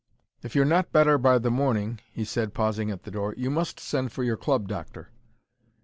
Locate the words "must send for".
3.51-4.23